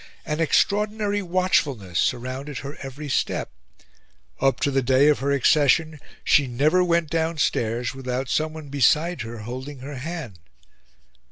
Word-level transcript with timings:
An 0.25 0.39
extraordinary 0.39 1.21
watchfulness 1.21 1.99
surrounded 1.99 2.57
her 2.65 2.75
every 2.81 3.07
step: 3.07 3.51
up 4.39 4.59
to 4.61 4.71
the 4.71 4.81
day 4.81 5.09
of 5.09 5.19
her 5.19 5.29
accession, 5.31 5.99
she 6.23 6.47
never 6.47 6.83
went 6.83 7.11
downstairs 7.11 7.93
without 7.93 8.27
someone 8.27 8.69
beside 8.69 9.21
her 9.21 9.41
holding 9.43 9.77
her 9.81 9.97
hand. 9.97 10.39